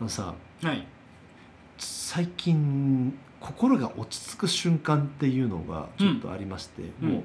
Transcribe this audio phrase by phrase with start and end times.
[0.00, 0.86] あのさはい。
[1.78, 7.08] 最近心が落ち着く瞬間っていうのがちょっとありまして、うん。
[7.08, 7.22] も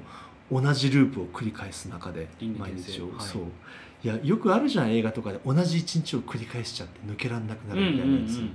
[0.50, 3.14] う同じループを繰り返す中で毎日を、はい。
[3.20, 3.42] そう。
[4.04, 8.50] いやよくあるじゃん映画とかで同じ一日を繰り返しちゃって抜けられなくなうんうんるみたいなやつ、うん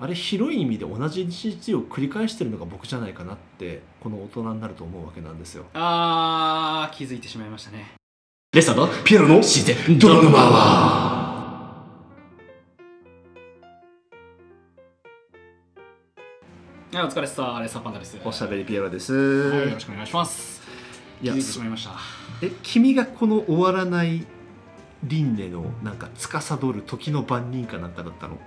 [0.00, 5.64] あれ広い意味で同じ一日を繰り返してるのが僕じゃないかなってこの大人になると思うわけなんですよ。
[5.74, 7.92] あー気づいてしまいましたね。
[8.52, 11.11] レッサーとピエロの自然ドラマは
[17.02, 18.16] お疲れっさレッサーパンダです。
[18.24, 20.62] おしゃべりピエロです、はいよろしくお願いします。
[21.20, 21.90] いや気づいてしまいました。
[22.40, 24.24] え君がこの終わらない
[25.02, 28.38] 輪廻のなんか司る時の番人かなんかだったの？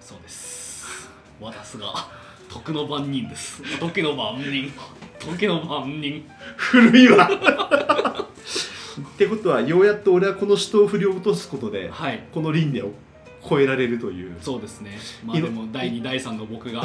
[0.00, 1.08] そうです。
[1.40, 2.08] 私が
[2.48, 3.62] 徳の番人です。
[3.78, 4.72] 時の番人。
[5.20, 6.28] 時の番人。
[6.56, 7.30] 古いわ。
[7.30, 12.24] ってことはようやっと俺はこの死闘を振り落とすことではい。
[12.34, 12.90] この輪廻を
[13.48, 14.36] 超えられるという。
[14.42, 14.98] そうですね。
[15.24, 16.82] まあでも第2第3の僕が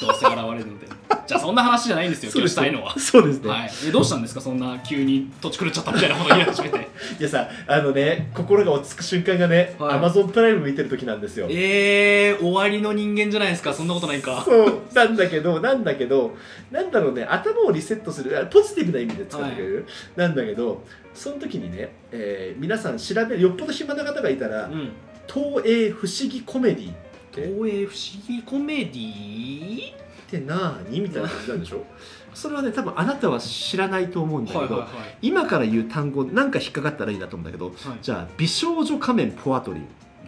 [0.00, 0.86] どうせ現れるので。
[1.26, 2.96] じゃあそんな話じゃないんですよ今日したいのは。
[2.98, 4.40] そうですね、はい、えどうしたんですか？
[4.40, 6.88] そんな急に土地狂っちゃったみたいなこと言い始めて。
[7.18, 9.94] い、やさあのね心が落ち着く瞬間がね、はい。
[9.96, 11.48] アマゾンプライム見てる時なんですよ。
[11.50, 14.42] えー、終わりの人間じゃないですかそんなことないか。
[14.44, 14.82] そう。
[14.94, 16.36] なんだけどなんだけど
[16.70, 24.92] なんだろうね頭をリセットするあポジティブな意味で使ってくれる、なんだけどその時にね、えー皆さん調べるよっぽど暇な方がいたら、うん。
[25.28, 26.92] 東映不思議コメディ
[27.36, 29.96] 東映不思議コメディっ
[30.30, 31.84] てなーにみたいな感じなんでしょ？
[32.34, 35.18] それはね多分あなたは知らないと思うんだけど、はいはいはい。
[35.22, 37.98] 今から言う単語なんか引っかかったらいいなと思うんだけどはい。
[38.02, 39.86] じゃあ美少女仮面ポアトリン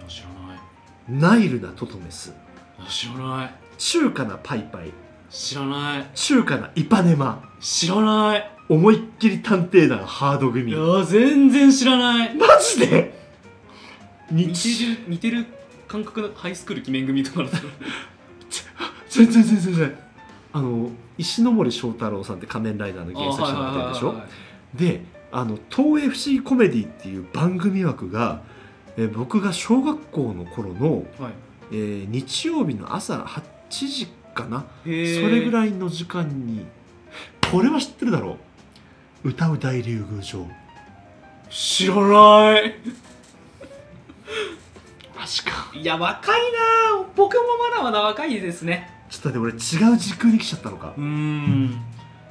[0.09, 0.59] 知らない。
[1.09, 2.33] ナイルなトトメス。
[2.89, 3.51] 知らない。
[3.77, 4.91] 中華なパイパイ。
[5.31, 6.07] 知らない。
[6.15, 7.43] 中華なイパネマ。
[7.61, 8.51] 知らない。
[8.71, 10.73] 思いっきり探偵団ハード組。
[10.73, 12.35] いや全然知らない。
[12.37, 13.19] マジで？
[14.31, 15.47] 似日てる似てる
[15.89, 17.57] 感覚のハイスクール鬼面組とかだと
[19.09, 19.99] 全然全然全然
[20.53, 24.15] あの石ノ森章太郎さんって仮面ライダーの原作者の方でしょ？
[24.75, 28.43] であの東映不思議コメディっていう番組枠が、
[28.97, 31.33] えー僕が小学校の頃の、はい。
[31.71, 33.43] えー日曜日の朝8
[33.87, 34.65] 時かな？
[34.87, 36.67] へそれぐいらいの時間に
[37.51, 38.37] これは知ってるだろ
[39.25, 39.29] う？
[39.31, 40.47] 歌う大竜宮城。
[41.51, 42.75] 知らない。
[45.19, 47.05] マジかいや若いな。
[47.15, 47.41] 僕も
[47.71, 48.91] まだまだ若いですね。
[49.09, 49.59] ちょっとで俺違う
[49.97, 50.95] 時空に来ちゃったのか。
[50.97, 51.81] うーん。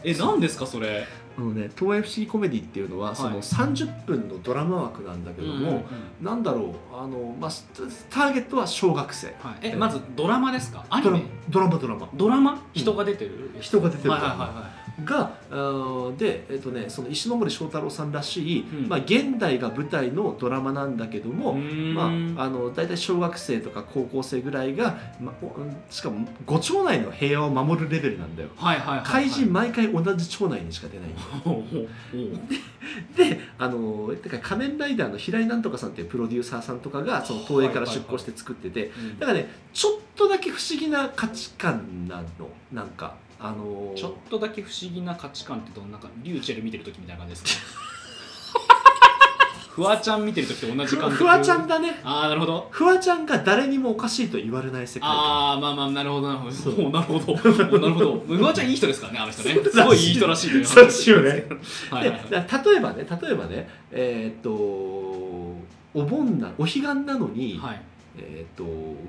[0.03, 1.05] え何ですかそれ？
[1.37, 5.83] あのね東映不思議コメディっていうのは、その30分のドラマ枠なんだけども、
[6.19, 7.67] なんだろうあの、まあ、ス
[8.09, 9.27] ターゲットは小学生。
[9.39, 10.83] はい、えまずドラマですか？
[10.89, 12.09] アニドラメドラマドラマ。
[12.13, 12.61] ドラマ？
[12.73, 14.45] 人が出てる、人が出てるはいはいは
[14.85, 15.33] いが
[16.17, 18.89] で、えっとね、その石ノ森章太郎さんらしい、うん。
[18.89, 22.03] まあ、現代が舞台のドラマなんだけども、ま
[22.41, 25.55] あ、あの大体小学生とか高校生ぐらいが、まあ、お
[25.91, 28.49] しかも5町内の平和を守るレベルなんだよ。
[28.55, 29.05] はいはいはいはい。
[29.05, 31.09] 怪人毎回同じ町内にしか出ない。
[33.15, 39.19] であのてか仮面ライダーの平井なんとかさんっていうプロデューサーさんとかがその東映から出向して作っててうん。
[39.19, 42.49] だからねちょっとだけ不思議な価値観なの。
[42.71, 47.77] なんかあのちょっとだけ不思議な価値観ってどんなかリューチェル見てる時みたいな感じですか
[49.77, 51.15] フワちゃん見てる時と同じ感覚。
[51.17, 51.99] ふわちゃんだね。
[52.03, 52.67] ああなるほど。
[52.71, 55.11] フワちゃんが誰にもおかしいと言われない世界観。
[55.11, 56.75] ああまあまあなるほどなるほそう。
[56.77, 57.33] どおなるほど。
[57.33, 58.23] おなるほど。
[58.27, 59.53] フワちゃんいい人ですからねあの人ね。
[59.71, 61.45] すごいいい人らしいというそうらしいよね。
[61.91, 67.81] はい例えばね例えばねえーっとお盆なお彼岸なのに、はい
[68.17, 68.65] えーっと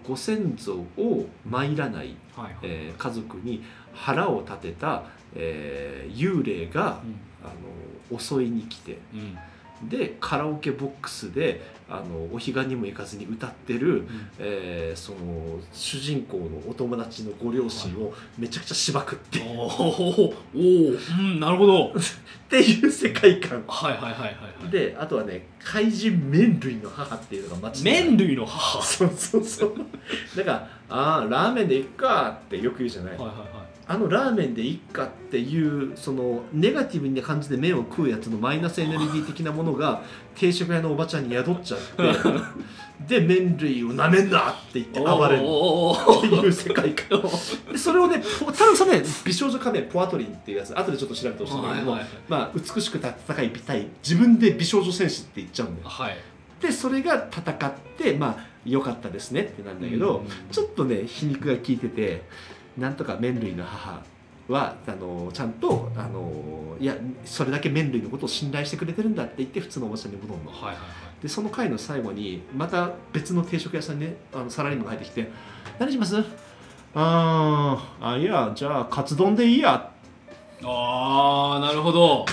[0.06, 2.56] ご先祖を参らない、はいはい。
[2.62, 5.02] えー家族に腹を立てた、
[5.34, 7.00] えー幽霊が
[7.42, 7.48] あ
[8.12, 9.38] の襲いに来てうんうん
[9.82, 14.08] でカラオケボックスであのお彼岸にも行かずに歌ってる、うん。
[14.38, 15.18] えーその
[15.72, 21.92] 主人公のお友達のご両親をめちゃくちゃしばくって、おおおおうんなるほど。
[22.48, 23.62] っていう世界観。
[23.66, 24.22] はいはいはいはい
[24.62, 24.70] はい。
[24.70, 28.82] であとはね怪人麺類の母っていうのが街に麺類の母。
[28.82, 29.74] そうそうそう。
[30.36, 40.02] だから「ああラーメンでいっか」ってよく言うじゃない、はいはいはいあのラーメンでいっかっていうそのネガティブな感じで麺を食うやつのマイナスエネルギー的なものが
[40.35, 45.43] 定食屋のおばちゃんに宿っちゃって で麺類をなめんなって言って暴れる。
[45.43, 47.23] っていう世界観
[47.73, 52.08] でそれをねポ多分それね美少女仮面ポアトリンっていうやつ後でちょっと調べてほしいんだけども、はいはい。
[52.29, 56.17] まあ、美しく戦いたい自分で美少女戦士って言っちゃうんだよはい
[56.61, 60.29] でそれが戦ってまあ良かったですねってなんだけど、うん。
[60.50, 62.25] ちょっとね皮肉が効いてて
[62.78, 64.00] なんとか麺類の母
[64.48, 66.94] はあのちゃんとあのいや
[67.25, 70.50] それだけ麺類のことを信頼してくれてるんだって言って普通のおばちゃんに戻るの。
[70.50, 71.22] はいはいはい。
[71.22, 75.28] でその回の最後にまた別の定食屋さんにねあのサラリーマンが入ってきて
[75.78, 76.25] 「何します
[76.94, 79.90] あーあいやじゃあカツ丼でいいや
[80.64, 82.24] ああなるほど。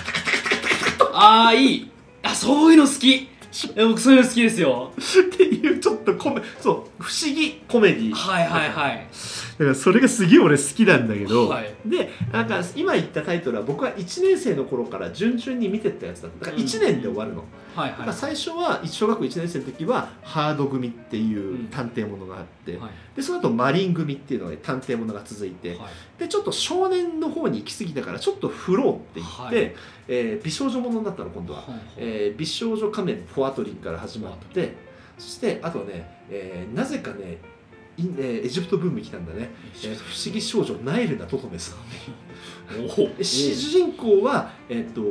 [1.13, 1.91] ああいい。
[2.23, 3.27] あそういうの好き
[3.75, 4.91] え僕そういうの好きですよ。
[4.97, 9.07] っていうちょっとコメそう不思議コメディはいはいはい。
[9.57, 11.73] だからそれがすげえ俺好きなんだけど、はい。
[11.85, 16.45] でなんか今言ったタイトルは僕は1年生の頃から順々に見てったやつだった。
[16.45, 17.43] だから1年で終わるの、
[17.75, 25.79] はいだからは最初は小学校1年生の時はハード組っていううん探偵ものがあって、いはいでその後マリン組っていうのが探偵ものが続いて、はい。
[26.19, 29.75] でちょっと少年の方に行き過ぎたからちょっとフローって言って、はい。
[30.07, 34.73] えー美少女ものになったの今度は、ほんほんえー美少女仮面フォアトリンから始まって
[35.17, 37.37] そしてあとね、えーなぜかね
[37.97, 39.51] えーエジプトブーム来たんだね、
[39.83, 41.75] えー不思議少女ナイルナトトメス
[42.97, 45.01] おおで主人公は、えー、と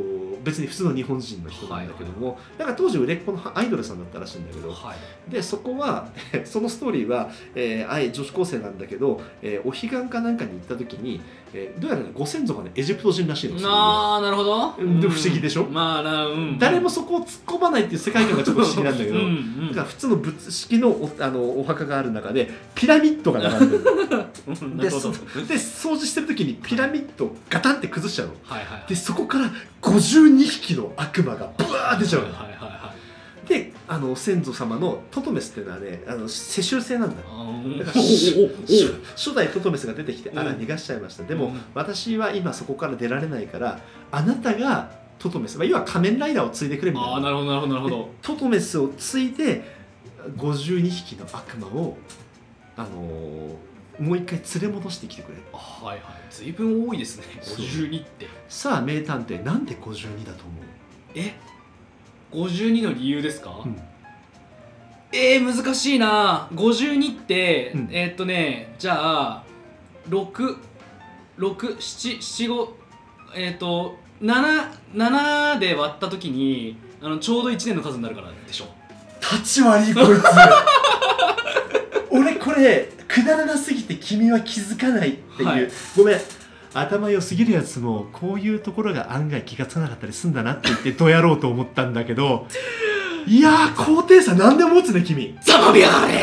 [0.42, 5.30] 別に普通の日本人の人なんだけども、なんか当時売れっ子のアイドルさんだったらしいんだけどはい。
[5.30, 6.08] でそこは
[6.44, 11.20] そのストーリーは、えーあえ女子高生なんだけど、えーお彼岸かなんかに行った時に、
[11.54, 13.56] えーどうやら、ね、ご先祖がねエジプト人らしいの。
[13.70, 14.74] ああなるほど。
[14.76, 15.00] うん。
[15.00, 15.64] で不思議でしょ？
[15.70, 19.68] まあなうん誰もそこを突っ込まないっていう世界観がちょっと不思議なんだけど、うんうん。
[19.68, 23.84] だから普通の仏式のおあのお墓がある中でピラミッドが並んでる。
[23.84, 23.90] で
[24.88, 28.34] 掃除してる時にピラミッドをガタンって崩しちゃうの。
[28.44, 29.50] はいはいでそこから
[29.82, 32.28] 52匹の悪魔がブワー出ちゃうの。
[32.28, 32.94] はいはいは
[33.48, 37.16] であの先祖様のトトメスっていうのはねあの世襲制なんだ。
[37.22, 37.42] いは
[37.76, 41.24] いだ初初代トトメスが出てきて、うんあら逃がしちゃいました。
[41.24, 41.60] でも、うん。
[41.74, 43.80] 私は今そこから出られないから
[44.10, 47.12] あなたがトトメス、まあ、要は仮面ライダーを継いでくれみたいな。
[47.12, 49.62] ああなるほどなるほどトトメスを継いで
[50.36, 51.96] 52匹の悪魔を、
[52.76, 53.54] あのー
[53.98, 56.00] もう一回連れ戻してきてくれはいはい。
[56.28, 57.24] 随分多いですね。
[57.40, 57.58] そう。
[57.64, 58.26] 52って。
[58.48, 60.52] さあ名探偵なんで52だと思
[61.14, 61.32] え
[62.32, 63.80] ？52の理由ですか、う、うん。
[65.12, 66.48] えー、難しいな。
[66.52, 67.88] 52って、うん。
[67.92, 69.44] えーっとねじゃあ
[70.08, 72.68] 66775
[73.36, 78.64] えーっと7 7で割った時にあのちょうど1年の数になるからでしょ。
[79.20, 80.08] 立ち悪いこいつ
[82.54, 85.68] れくだらなすぎて君は気づかないっていう、はい。
[85.96, 86.20] ごめん。
[86.74, 92.46] 頭良すぎるやつもこういうところが案外気がつかなかったりすんだなって言ってどうやろうと思ったんだけど。
[93.26, 95.38] いやー高低差何でも持つね君。
[95.42, 96.20] ザバビやがれ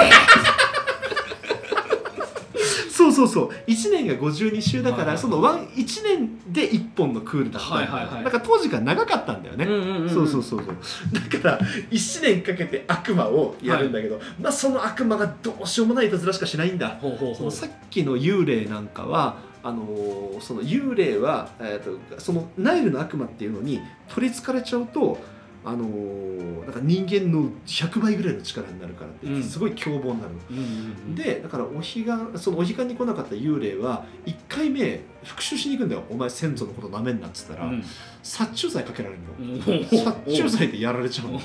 [3.02, 3.50] そうそうそう。
[3.68, 5.18] 1年が52週だから、はいはい。
[5.18, 8.24] そのワン1年で1本のクールだったはいはいはい。
[8.24, 10.76] だから当時が長かったんだよね、うんうんうんそうそうそうそう。
[11.14, 11.60] だから
[11.90, 16.90] 1年かけて悪魔をやるんだけど、まあその悪魔がどうしようもないいたずらしかしないんだ。
[17.02, 25.20] ほうほうそのさっきの幽霊なんかはあのーその幽霊は、えー、とそのナイルの悪魔っていうのに取りつかれちゃうと
[25.64, 29.44] あのーなんか人間の100倍ぐらいの力になるからって、うん。
[29.44, 30.40] すごい凶暴になるの。
[30.50, 32.06] うんでだからお彼岸
[32.36, 36.04] そのお彼岸に来なかった幽霊は1回目復讐しに行くんだよ。
[36.10, 37.84] お前先祖のことなめんなっつったら、うん。
[38.24, 39.80] 殺虫剤かけられるの。
[39.82, 41.42] お殺虫剤でやられちゃうの。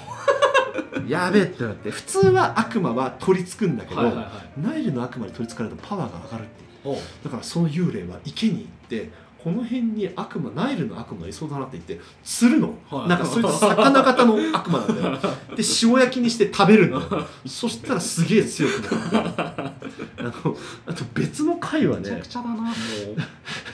[1.09, 1.91] やべえってなって。
[1.91, 4.61] 普通は悪魔は取り付くんだけど、はいはいはい。
[4.61, 6.67] ナイルの悪魔に取り付かれるとパワーが上がるって
[7.25, 9.11] だからその幽霊は池に行って
[9.47, 13.09] この辺に悪魔ナイルの悪魔がいそうだなって言って釣るの、はい。
[13.09, 15.17] なんかそいつ魚型の悪魔なんだよ。
[15.55, 17.27] で塩焼きにして食べるんだよ。
[17.47, 18.73] そしたらすげえ強く
[19.13, 19.75] なるあ
[20.23, 20.33] の
[20.87, 22.75] あと別の回はねめちゃくちゃだな。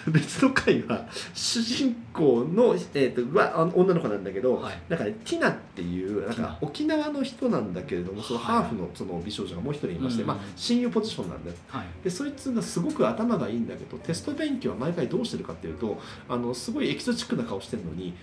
[0.09, 4.79] 別の回は主人公の、えー、とはあの女の子なんだけど、はい。
[4.91, 8.57] なんかねティナっていうなんか沖縄の人なんだけれどもそのはい。
[8.57, 10.29] ハーフのその美少女がもう一人いまして、うん。
[10.29, 11.57] まあ、親友ポジションなんだよ。
[11.69, 11.87] はい。
[12.05, 18.15] でそいつがすごく頭がいいんだけどテスト勉強は毎回どうしてるかっていうとあのすごいエキゾチックな顔してるのに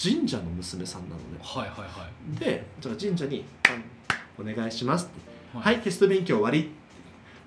[0.00, 1.22] 神社の娘さんなのね。
[1.40, 2.38] はいはいはい。
[2.38, 3.80] でじゃあ神社にあ
[4.38, 5.20] 「お願いします」って
[5.56, 6.72] 「ははいい、テスト勉強終わり」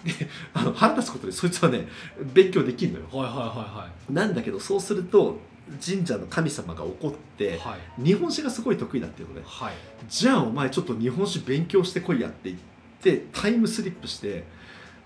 [0.06, 1.88] であの腹立つことでそいつはね
[2.34, 3.06] 勉強できるのよ。
[3.12, 5.40] はいはいはなんだけどそうすると
[5.86, 7.58] 神社の神様が怒っていはい。
[7.60, 9.74] はい日本史がすごい得意だっていうのねはい。
[10.08, 12.58] じゃあお前ちょっと日本史勉強してこいやって言っ
[13.02, 14.46] てタイムスリップして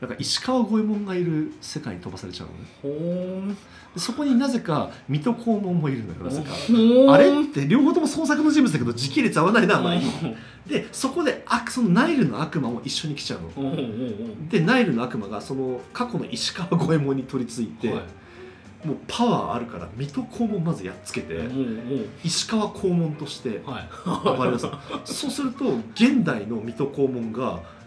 [0.02, 2.46] なんか石川五右衛門がいる世界に飛ばされちゃ
[2.84, 3.56] うのね。
[3.96, 7.14] そこになぜか水戸黄門もいるのよなぜか。
[7.14, 10.04] あれって両方とも創作の人物だけど時系列合わないなまあいい
[10.66, 13.76] でそこで悪そのナイルの悪魔も一緒に来ちゃうの。
[14.50, 18.88] でナイルの悪魔がその過去の石川五右衛門に取り付いて、はい。
[18.88, 21.40] もうパワーあるから水戸黄門まずやっつけて、
[22.24, 23.62] 石川黄門として
[24.26, 24.66] 暴れます。
[25.06, 27.81] そうすると現代の水戸黄門がみ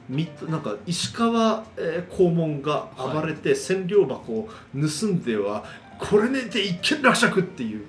[0.48, 5.64] なんか石川、えー黄門が暴れて千両箱を盗んでは
[5.98, 7.86] これねで一件落着っていう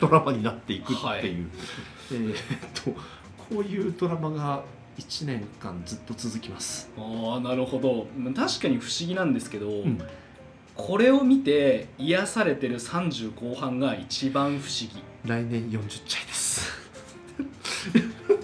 [0.00, 1.22] ドラマになっていくっていう、はい。
[1.24, 2.36] えーっ
[2.72, 2.90] と
[3.48, 4.62] こういうドラマが
[4.98, 8.06] 1年間ずっと続きます、ああなるほど。
[8.34, 10.00] 確かに不思議なんですけど、うん、
[10.74, 15.02] これを見て癒されてる30後半が一番不思議。
[15.24, 16.72] 来年40歳です、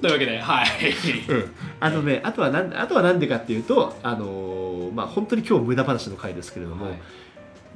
[0.01, 0.69] というわけではい
[1.83, 6.95] あのねあとはなんあとはなんでかっていうとあのーまあ本当に今日無駄話の回ですけれども、はい。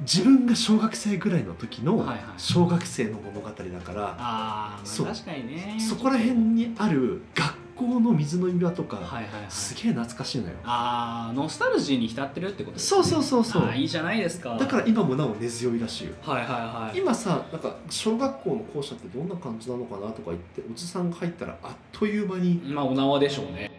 [0.01, 2.19] 自分が小学生ぐらいの時のはいはい。
[2.37, 5.07] 小学生の物語だから、あそう。
[5.07, 5.77] あ確かにね。
[5.79, 9.45] そこら辺にある学校の水飲み場とか、はいはいはい。
[9.49, 10.53] すげえ懐かしいのよ。
[10.63, 13.63] ああノスタルジーに浸ってるってことですそうそうそうそう。
[13.63, 14.55] あーいいじゃないですか。
[14.55, 16.13] だから今もなお根強いらしいよ。
[16.21, 16.97] はいはいはい。
[16.99, 23.71] 今さなんか小学校の校舎ってどんな感じなのかなとか言っておじさんが入ったらあっという間にまあお縄でしょうね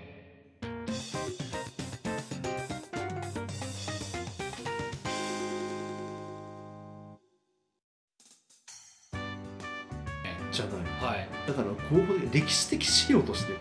[12.41, 13.61] 歴史的資料としてこ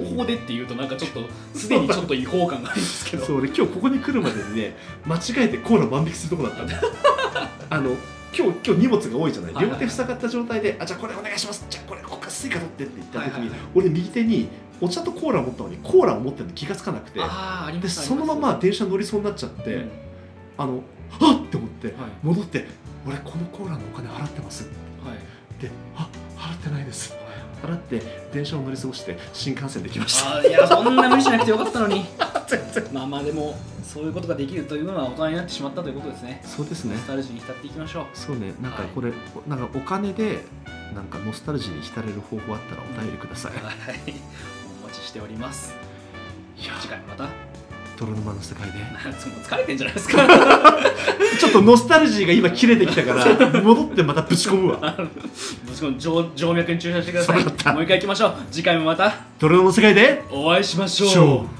[0.00, 1.20] う合法でっていうとなんかちょっと
[1.54, 3.24] すでにちょっと違法感があるんですけど。
[3.24, 4.76] そう俺今日ここに来るまでにね
[5.06, 6.74] 間違えてコーラ万引きするとこだったんだ。
[6.74, 6.80] よ
[7.70, 7.96] あの
[8.36, 9.54] 今日今日荷物が多いじゃない。
[9.54, 9.80] はいはいはい。
[9.80, 11.66] 両手塞がった状態で「あじゃあこれお願いします。
[11.68, 13.58] じゃあこれ他 Suica 取って」って言った時に、はいはいはい。
[13.74, 14.48] 俺右手に
[14.80, 17.20] お茶とコーラを持ったのにコーラを持ってるの気がつかなくて。
[17.20, 19.80] ああありますそのまま電車乗りそうになっちゃって、うん。
[19.80, 19.88] はい
[20.58, 21.94] あのはっって思ってはい。
[22.22, 22.66] 戻って
[23.06, 24.66] 「俺このコーラのお金払ってます」っ
[25.60, 26.27] て「あ払
[26.68, 27.14] ってないです」
[27.62, 28.00] 払って
[28.32, 30.36] 電車を乗り過ごして新幹線で来ました。
[30.36, 32.04] あーいやそんな無理しなくてよかったのに。
[32.92, 36.40] まあまあでもそういうことができるというのは大人になってしまったということですね。
[36.44, 36.94] そうですね。
[36.94, 38.06] ノスタルジーに浸っていきましょう。
[38.14, 38.54] そうね。
[38.62, 38.90] なんかはい。
[38.94, 39.12] これ、
[39.46, 40.44] なんかお金で
[40.94, 43.58] なんかノスタルジーに浸れる方法あったらお便りください、は
[43.92, 44.14] い。
[44.84, 45.74] お待ちしております。
[46.56, 47.47] 次回また
[47.98, 48.78] 泥沼の世界で。
[49.42, 50.18] 疲れてんじゃないですか。
[51.38, 53.26] ちょっとノスタルジーが今切れてきたから
[53.60, 54.96] 戻ってまたぶち込むわ。
[54.96, 57.44] ぶち込ん静静脈に注射してください。
[57.74, 58.34] もう一回行きましょう。
[58.50, 59.14] 次回もまた。
[59.38, 60.22] 泥沼の世界で。
[60.30, 61.57] お会いしましょう